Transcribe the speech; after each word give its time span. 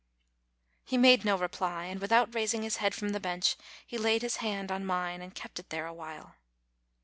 He 0.83 0.97
made 0.97 1.23
no 1.23 1.37
reply, 1.37 1.85
and 1.85 2.01
without 2.01 2.33
raising 2.33 2.63
his 2.63 2.77
head 2.77 2.95
from 2.95 3.09
the 3.09 3.19
bench 3.19 3.55
he 3.85 3.99
laid 3.99 4.23
his 4.23 4.37
hand 4.37 4.71
on 4.71 4.83
mine 4.83 5.21
and 5.21 5.35
kept 5.35 5.59
it 5.59 5.69
there 5.69 5.85
a 5.85 5.93
while. 5.93 6.37